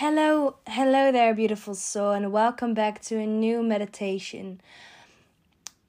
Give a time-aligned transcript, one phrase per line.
[0.00, 4.58] Hello, hello there, beautiful soul, and welcome back to a new meditation,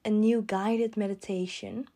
[0.04, 1.88] a new guided meditation.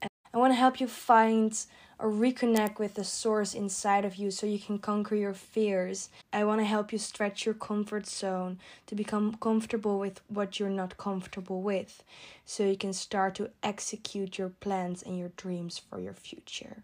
[0.00, 1.52] I want to help you find
[1.98, 6.08] or reconnect with the source inside of you so you can conquer your fears.
[6.32, 10.70] I want to help you stretch your comfort zone to become comfortable with what you're
[10.70, 12.02] not comfortable with
[12.46, 16.82] so you can start to execute your plans and your dreams for your future.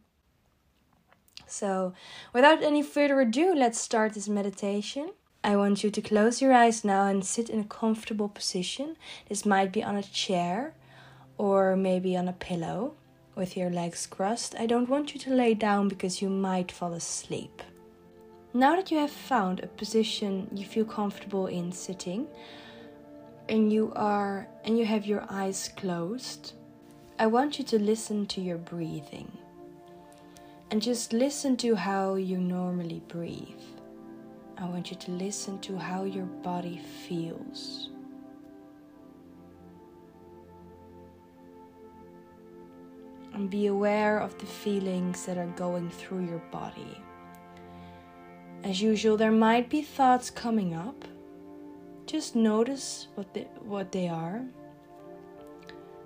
[1.47, 1.93] So,
[2.33, 5.11] without any further ado, let's start this meditation.
[5.43, 8.97] I want you to close your eyes now and sit in a comfortable position.
[9.29, 10.75] This might be on a chair
[11.37, 12.95] or maybe on a pillow
[13.35, 14.55] with your legs crossed.
[14.59, 17.63] I don't want you to lay down because you might fall asleep.
[18.55, 22.27] Now that you have found a position you feel comfortable in sitting
[23.49, 26.55] and you are and you have your eyes closed,
[27.19, 29.31] I want you to listen to your breathing
[30.75, 33.63] and just listen to how you normally breathe.
[34.59, 37.91] I want you to listen to how your body feels.
[43.35, 47.01] And be aware of the feelings that are going through your body.
[48.65, 51.05] As usual, there might be thoughts coming up.
[52.05, 54.43] Just notice what they, what they are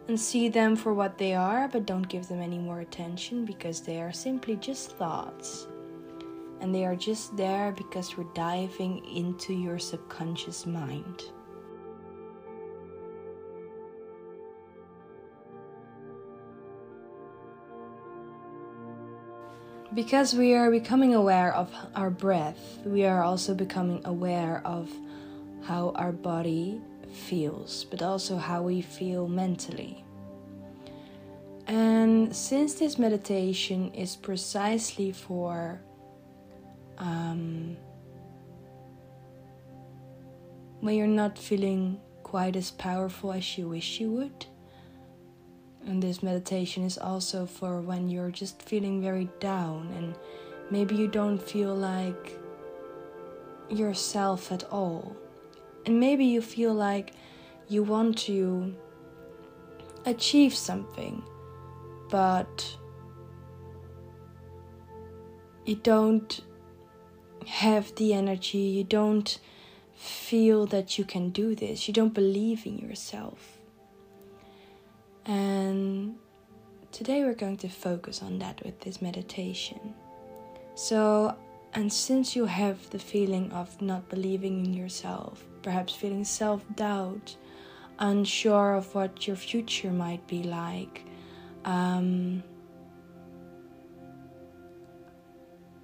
[0.09, 3.83] and see them for what they are, but don't give them any more attention because
[3.83, 5.69] they are simply just thoughts.
[6.61, 11.25] And they are just there because we're diving into your subconscious mind.
[19.95, 24.91] Because we are becoming aware of our breath, we are also becoming aware of
[25.62, 26.81] how our body
[27.12, 30.05] feels, but also how we feel mentally.
[31.67, 35.81] And since this meditation is precisely for
[36.97, 37.77] um,
[40.81, 44.47] when you're not feeling quite as powerful as you wish you would,
[45.86, 50.14] and this meditation is also for when you're just feeling very down and
[50.70, 52.39] maybe you don't feel like
[53.70, 55.17] yourself at all
[55.88, 57.14] and maybe you feel like
[57.66, 58.74] you want to
[60.04, 61.22] achieve something,
[62.10, 62.76] but
[65.64, 66.40] you don't
[67.46, 69.40] have the energy, you don't
[69.96, 73.56] feel that you can do this, you don't believe in yourself.
[75.24, 76.16] And
[76.92, 79.94] today we're going to focus on that with this meditation.
[80.74, 81.34] So,
[81.78, 87.36] and since you have the feeling of not believing in yourself, perhaps feeling self doubt,
[88.00, 91.05] unsure of what your future might be like.
[91.64, 92.42] Um,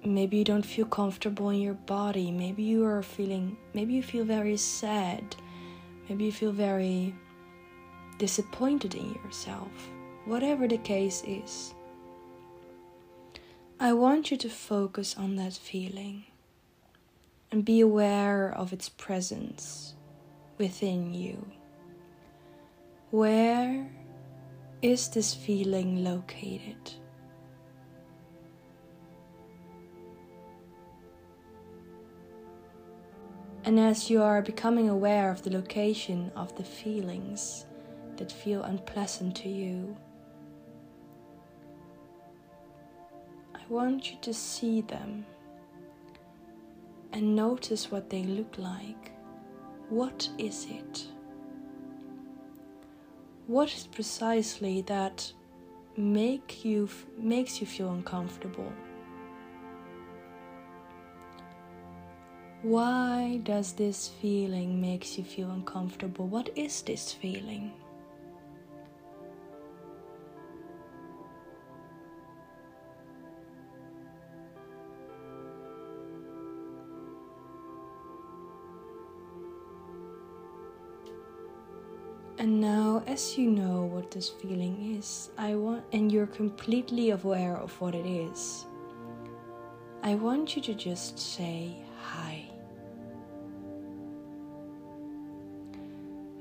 [0.03, 2.29] maybe you don't feel comfortable in your body.
[2.29, 5.23] Maybe you are feeling, maybe you feel very sad.
[6.09, 7.15] Maybe you feel very
[8.17, 9.71] disappointed in yourself.
[10.25, 11.73] Whatever the case is,
[13.77, 16.23] I want you to focus on that feeling
[17.51, 19.95] and be aware of its presence
[20.57, 21.45] within you.
[23.11, 23.91] Where
[24.81, 26.93] is this feeling located?
[33.65, 37.65] And as you are becoming aware of the location of the feelings
[38.15, 39.97] that feel unpleasant to you,
[43.67, 45.25] I want you to see them
[47.11, 49.11] and notice what they look like.
[49.89, 51.07] What is it?
[53.47, 55.31] What is precisely that
[55.97, 58.71] make you makes you feel uncomfortable?
[62.61, 66.27] Why does this feeling makes you feel uncomfortable?
[66.27, 67.71] What is this feeling?
[82.45, 87.57] And now, as you know what this feeling is, I want, and you're completely aware
[87.57, 88.67] of what it is,
[90.03, 92.45] I want you to just say hi.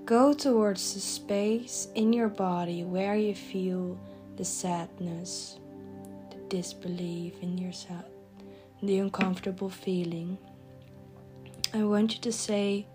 [0.04, 3.98] Go towards the space in your body where you feel
[4.36, 5.58] the sadness,
[6.28, 8.04] the disbelief in yourself,
[8.82, 10.36] the uncomfortable feeling.
[11.72, 12.88] I want you to say,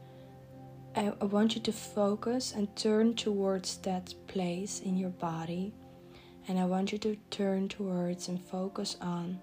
[0.96, 5.74] I, I want you to focus and turn towards that place in your body.
[6.48, 9.40] And I want you to turn towards and focus on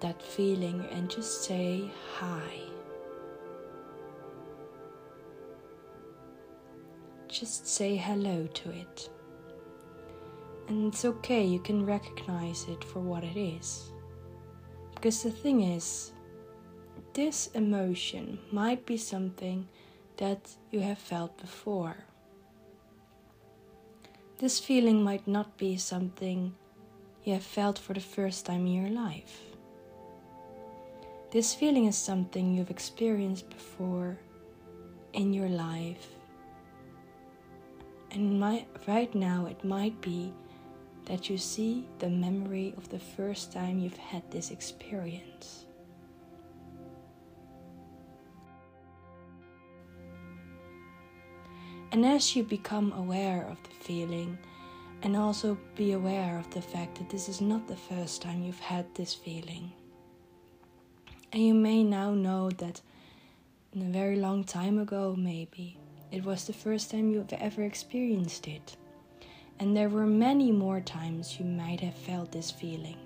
[0.00, 2.42] that feeling and just say hi.
[7.28, 9.10] Just say hello to it.
[10.68, 13.90] And it's okay, you can recognize it for what it is.
[14.94, 16.12] Because the thing is,
[17.12, 19.68] this emotion might be something
[20.22, 21.96] that you have felt before.
[24.38, 26.54] This feeling might not be something
[27.24, 29.40] you have felt for the first time in your life.
[31.32, 34.16] This feeling is something you've experienced before
[35.12, 36.06] in your life.
[38.12, 40.32] And my, right now, it might be
[41.06, 45.66] that you see the memory of the first time you've had this experience.
[51.92, 54.38] And as you become aware of the feeling,
[55.02, 58.58] and also be aware of the fact that this is not the first time you've
[58.60, 59.70] had this feeling.
[61.32, 62.80] And you may now know that
[63.74, 65.76] in a very long time ago, maybe,
[66.10, 68.76] it was the first time you've ever experienced it.
[69.58, 72.96] And there were many more times you might have felt this feeling.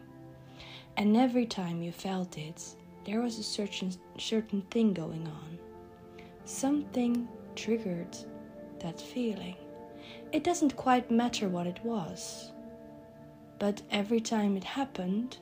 [0.96, 2.62] And every time you felt it,
[3.04, 5.58] there was a certain, certain thing going on.
[6.44, 8.16] Something triggered
[8.86, 9.56] that feeling.
[10.32, 12.52] It doesn't quite matter what it was,
[13.58, 15.38] but every time it happened,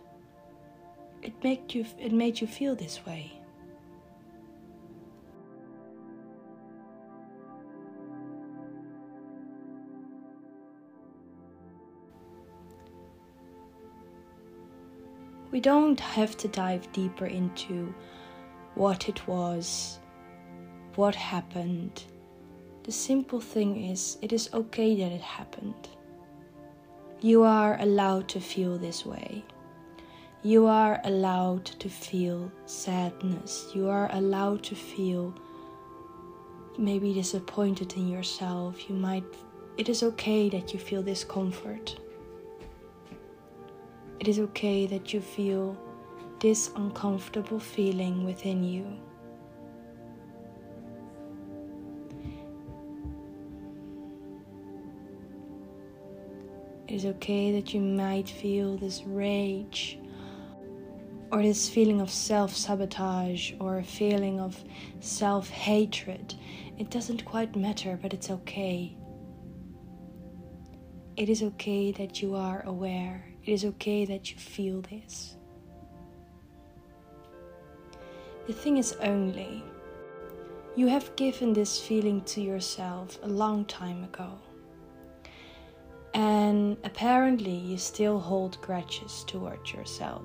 [1.22, 3.32] it made you, it made you feel this way.
[15.50, 17.94] We don't have to dive deeper into
[18.74, 20.00] what it was,
[20.96, 22.02] what happened.
[22.84, 25.88] The simple thing is, it is okay that it happened.
[27.22, 29.42] You are allowed to feel this way.
[30.42, 33.68] You are allowed to feel sadness.
[33.74, 35.34] You are allowed to feel
[36.76, 38.90] maybe disappointed in yourself.
[38.90, 39.24] You might,
[39.78, 41.98] it is okay that you feel discomfort.
[44.20, 45.78] It is okay that you feel
[46.40, 48.86] this uncomfortable feeling within you.
[56.94, 59.98] It is okay that you might feel this rage
[61.32, 64.62] or this feeling of self sabotage or a feeling of
[65.00, 66.36] self hatred.
[66.78, 68.96] It doesn't quite matter, but it's okay.
[71.16, 73.26] It is okay that you are aware.
[73.44, 75.36] It is okay that you feel this.
[78.46, 79.64] The thing is only,
[80.76, 84.38] you have given this feeling to yourself a long time ago.
[86.14, 90.22] And apparently, you still hold grudges towards yourself,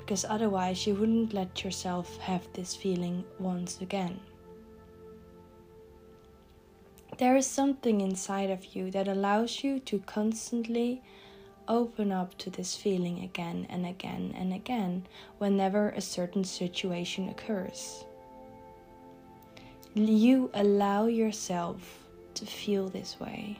[0.00, 4.18] because otherwise, you wouldn't let yourself have this feeling once again.
[7.18, 11.02] There is something inside of you that allows you to constantly
[11.68, 15.06] open up to this feeling again and again and again
[15.38, 18.04] whenever a certain situation occurs.
[19.94, 23.58] You allow yourself to feel this way.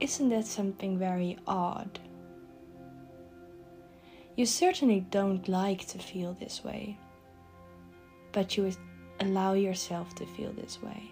[0.00, 1.98] Isn't that something very odd?
[4.36, 6.98] You certainly don't like to feel this way
[8.36, 8.70] but you
[9.20, 11.10] allow yourself to feel this way.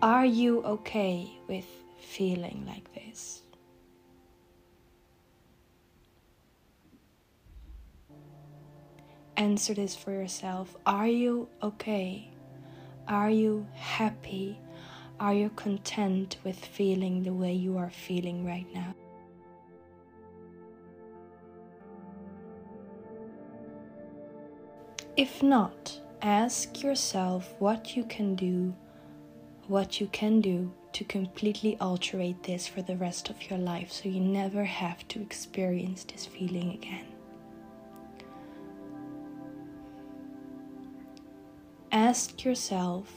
[0.00, 1.66] Are you okay with
[2.00, 3.42] feeling like this?
[9.36, 10.74] Answer this for yourself.
[10.86, 12.29] Are you okay?
[13.10, 14.56] Are you happy?
[15.18, 18.94] Are you content with feeling the way you are feeling right now?
[25.16, 28.72] If not, ask yourself what you can do,
[29.66, 34.08] what you can do to completely alterate this for the rest of your life so
[34.08, 37.09] you never have to experience this feeling again.
[41.92, 43.12] Ask yourself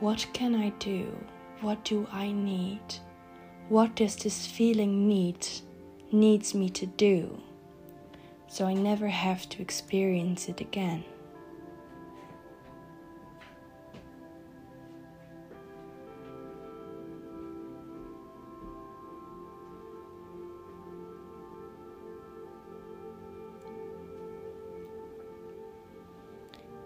[0.00, 1.16] what can I do?
[1.62, 2.80] What do I need?
[3.70, 5.46] What does this feeling need
[6.12, 7.40] needs me to do,
[8.46, 11.04] so I never have to experience it again.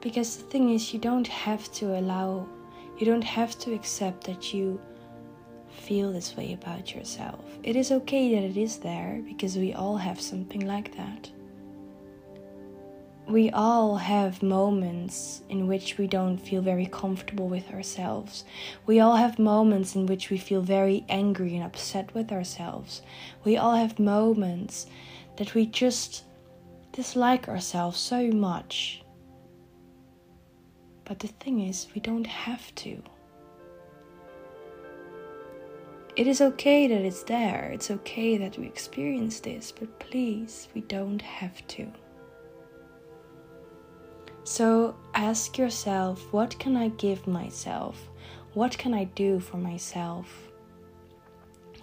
[0.04, 2.46] Because the thing is, you don't have to allow,
[2.98, 4.78] you don't have to accept that you
[5.70, 7.42] feel this way about yourself.
[7.62, 11.30] It is okay that it is there because we all have something like that.
[13.26, 18.44] We all have moments in which we don't feel very comfortable with ourselves.
[18.84, 23.00] We all have moments in which we feel very angry and upset with ourselves.
[23.42, 24.86] We all have moments
[25.38, 26.24] that we just
[26.92, 29.00] dislike ourselves so much.
[31.04, 33.02] But the thing is, we don't have to.
[36.16, 40.82] It is okay that it's there, it's okay that we experience this, but please, we
[40.82, 41.92] don't have to.
[44.44, 48.08] So ask yourself what can I give myself?
[48.52, 50.28] What can I do for myself?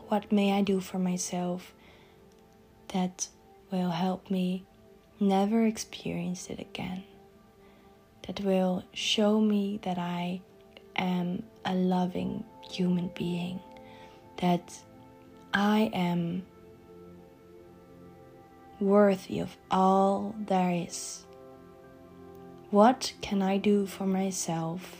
[0.07, 1.73] What may I do for myself
[2.89, 3.27] that
[3.71, 4.63] will help me
[5.19, 7.03] never experience it again?
[8.39, 10.41] Will show me that I
[10.95, 13.59] am a loving human being
[14.37, 14.73] that
[15.53, 16.43] I am
[18.79, 21.25] worthy of all there is.
[22.71, 24.95] What can I do for myself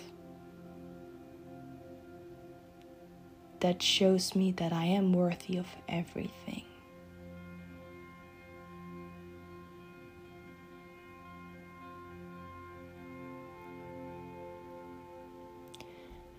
[3.62, 6.64] that shows me that I am worthy of everything?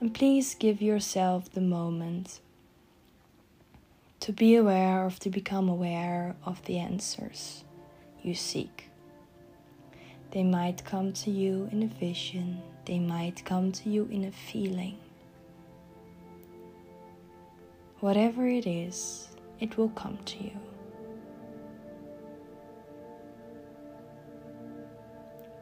[0.02, 2.40] And please give yourself the moment
[4.18, 7.62] to be aware of, to become aware of the answers
[8.20, 8.90] you seek.
[10.32, 14.32] They might come to you in a vision, they might come to you in a
[14.32, 14.98] feeling.
[18.00, 19.28] Whatever it is,
[19.60, 20.58] it will come to you.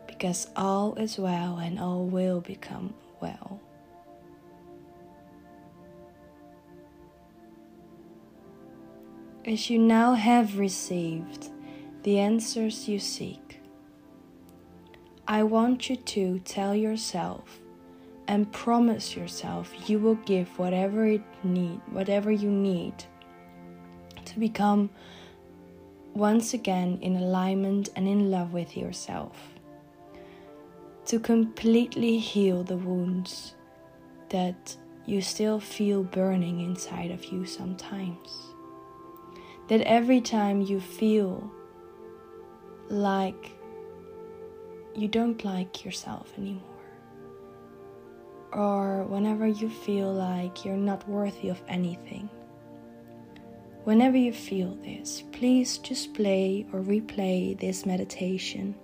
[0.07, 3.61] Because all is well and all will become well.
[9.45, 11.49] As you now have received
[12.03, 13.61] the answers you seek,
[15.27, 17.61] I want you to tell yourself
[18.29, 22.95] and promise yourself you will give whatever it need, whatever you need
[24.27, 24.91] to become
[26.13, 29.55] once again in alignment and in love with yourself.
[31.07, 33.55] To completely heal the wounds
[34.29, 38.53] that you still feel burning inside of you sometimes
[39.71, 41.49] that every time you feel
[42.89, 43.53] like
[44.97, 46.65] you don't like yourself anymore,
[48.53, 52.29] or whenever you feel like you're not worthy of anything,
[53.85, 58.75] whenever you feel this, please just play or replay this meditation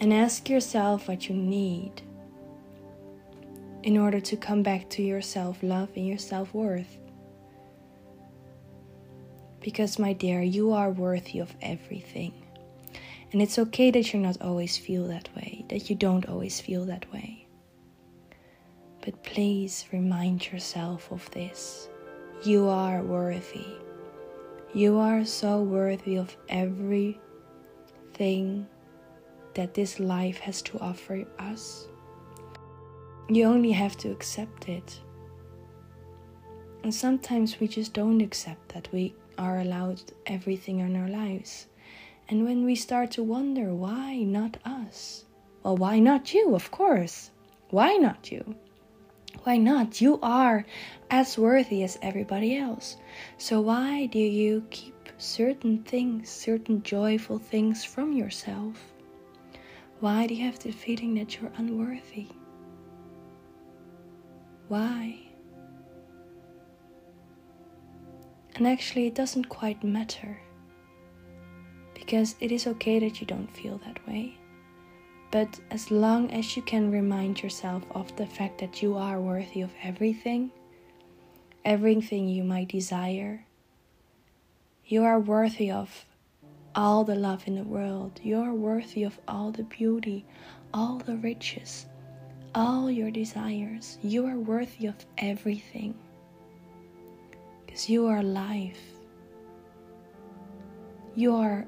[0.00, 2.02] and ask yourself what you need
[3.84, 6.98] in order to come back to your self love and your self worth.
[9.60, 12.32] Because, my dear, you are worthy of everything.
[13.32, 16.84] And it's okay that you're not always feel that way, that you don't always feel
[16.86, 17.46] that way.
[19.02, 21.88] But please remind yourself of this.
[22.42, 23.66] You are worthy.
[24.74, 27.18] You are so worthy of everything
[29.54, 31.86] that this life has to offer us.
[33.28, 35.00] You only have to accept it.
[36.82, 38.88] And sometimes we just don't accept that.
[38.92, 41.66] We are allowed everything in our lives.
[42.28, 45.24] And when we start to wonder, why not us?
[45.62, 46.54] Well, why not you?
[46.54, 47.30] Of course.
[47.70, 48.54] Why not you?
[49.44, 50.00] Why not?
[50.00, 50.66] You are
[51.10, 52.96] as worthy as everybody else.
[53.38, 58.76] So why do you keep certain things, certain joyful things from yourself?
[60.00, 62.28] Why do you have the feeling that you're unworthy?
[64.68, 65.29] Why?
[68.60, 70.38] And actually, it doesn't quite matter.
[71.94, 74.36] Because it is okay that you don't feel that way.
[75.30, 79.62] But as long as you can remind yourself of the fact that you are worthy
[79.62, 80.50] of everything,
[81.64, 83.46] everything you might desire,
[84.84, 86.04] you are worthy of
[86.74, 90.26] all the love in the world, you are worthy of all the beauty,
[90.74, 91.86] all the riches,
[92.54, 95.94] all your desires, you are worthy of everything.
[97.70, 98.82] Because you are life.
[101.14, 101.64] You are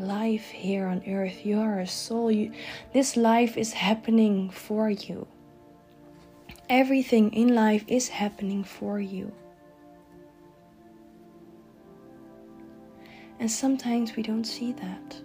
[0.00, 1.46] life here on earth.
[1.46, 2.28] You are a soul.
[2.32, 2.50] You,
[2.92, 5.28] this life is happening for you.
[6.68, 9.32] Everything in life is happening for you.
[13.38, 15.20] And sometimes we don't see that.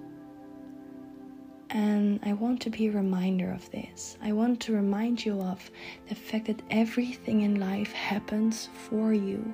[1.71, 4.15] And I want to be a reminder of this.
[4.21, 5.71] I want to remind you of
[6.07, 9.51] the fact that everything in life happens for you,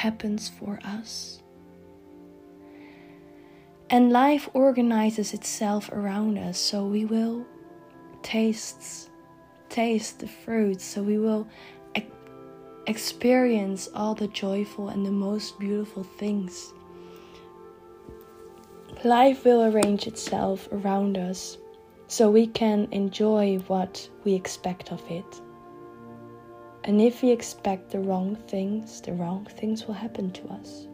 [0.00, 1.42] happens for us.
[3.90, 7.44] And life organizes itself around us, so we will
[8.22, 9.10] taste
[9.68, 11.46] taste the fruits, so we will
[12.86, 16.72] experience all the joyful and the most beautiful things.
[19.04, 21.58] Life will arrange itself around us
[22.08, 25.40] so we can enjoy what we expect of it.
[26.90, 30.88] And if we expect the wrong things, the wrong things will happen to us.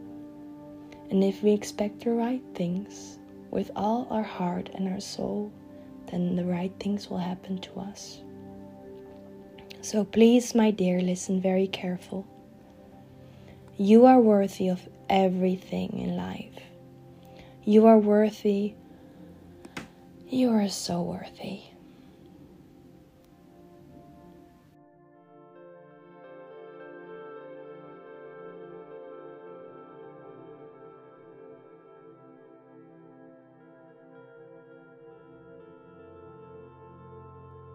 [1.09, 3.17] And if we expect the right things
[3.49, 5.51] with all our heart and our soul,
[6.11, 8.21] then the right things will happen to us.
[9.81, 12.27] So please, my dear, listen very careful.
[13.75, 16.61] You are worthy of everything in life.
[17.63, 18.75] You are worthy.
[20.29, 21.66] You are so worthy.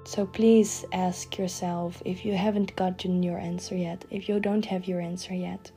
[0.04, 4.87] So please ask yourself if you haven't gotten your answer yet, if you don't have
[4.87, 5.71] your answer yet,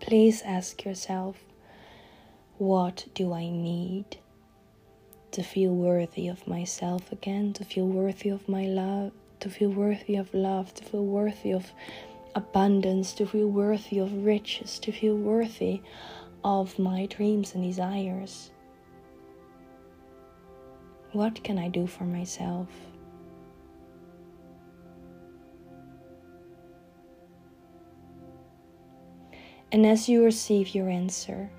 [0.00, 1.36] please ask yourself
[2.58, 4.18] what do I need
[5.32, 10.16] to feel worthy of myself again, to feel worthy of my love, to feel worthy
[10.16, 11.70] of love, to feel worthy of
[12.34, 15.82] abundance, to feel worthy of riches, to feel worthy
[16.44, 18.52] of my dreams and desires?
[21.12, 22.68] What can I do for myself?
[29.70, 31.50] And as you receive your answer,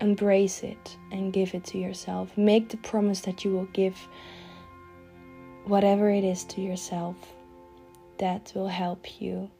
[0.00, 2.36] embrace it and give it to yourself.
[2.36, 3.96] Make the promise that you will give
[5.64, 7.16] whatever it is to yourself
[8.18, 9.50] that will help you.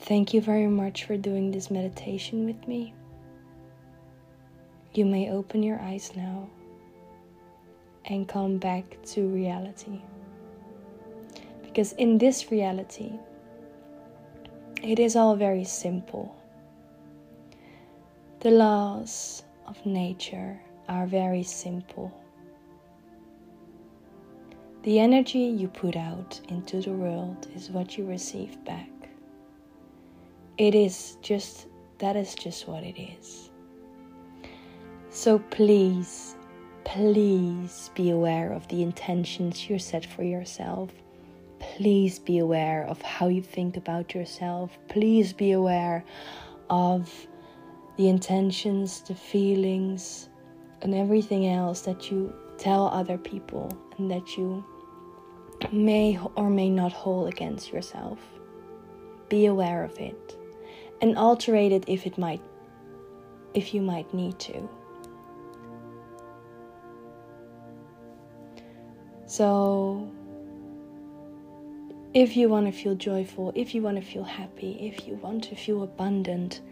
[0.00, 2.94] Thank you very much for doing this meditation with me.
[4.92, 6.48] You may open your eyes now
[8.06, 10.00] and come back to reality.
[11.62, 13.12] Because in this reality,
[14.82, 16.34] it is all very simple.
[18.40, 22.12] The laws of nature are very simple.
[24.84, 28.88] The energy you put out into the world is what you receive back.
[30.58, 31.66] It is just,
[31.98, 33.50] that is just what it is.
[35.10, 36.35] So please
[36.86, 40.90] Please be aware of the intentions you set for yourself.
[41.58, 44.78] Please be aware of how you think about yourself.
[44.88, 46.04] Please be aware
[46.70, 47.12] of
[47.96, 50.28] the intentions, the feelings,
[50.80, 53.68] and everything else that you tell other people
[53.98, 54.64] and that you
[55.72, 58.20] may or may not hold against yourself.
[59.28, 60.38] Be aware of it
[61.02, 62.40] and alter it if it might
[63.54, 64.68] if you might need to.
[69.36, 70.08] So,
[72.14, 75.44] if you want to feel joyful, if you want to feel happy, if you want
[75.44, 76.62] to feel abundant,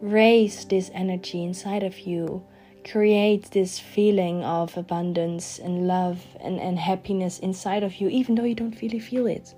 [0.00, 2.44] raise this energy inside of you.
[2.88, 8.44] Create this feeling of abundance and love and, and happiness inside of you, even though
[8.44, 9.56] you don't really feel it.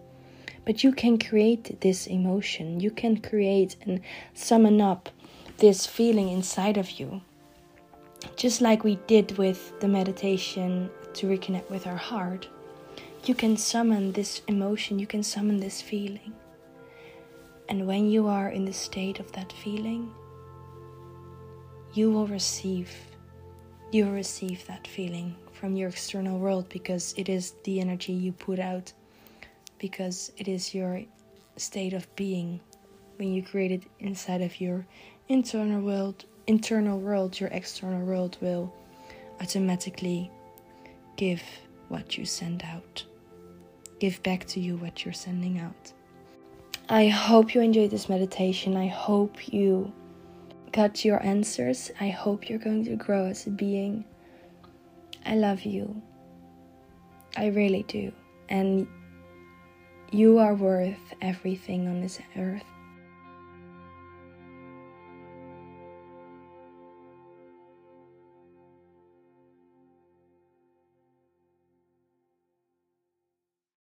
[0.65, 4.01] But you can create this emotion, you can create and
[4.33, 5.11] summon up
[5.59, 7.21] this feeling inside of you.
[8.35, 12.49] Just like we did with the meditation to reconnect with our heart,
[13.25, 16.35] you can summon this emotion, you can summon this feeling.
[17.69, 20.13] And when you are in the state of that feeling,
[21.95, 22.91] you will receive
[23.93, 28.33] you will receive that feeling from your external world because it is the energy you
[28.33, 28.93] put out
[29.79, 31.01] because it is your
[31.57, 32.59] state of being
[33.17, 34.85] when you create it inside of your
[35.29, 38.75] internal world internal world your external world will
[39.41, 40.29] automatically
[41.17, 41.43] give
[41.89, 43.05] what you send out.
[44.01, 45.93] Give back to you what you're sending out.
[46.89, 48.77] I hope you enjoyed this meditation.
[48.77, 49.93] I hope you
[50.73, 51.91] got your answers.
[52.01, 54.05] I hope you're going to grow as a being.
[55.25, 56.03] I love you.
[57.37, 58.13] I really do.
[58.49, 58.87] And
[60.11, 62.63] you are worth everything on this earth.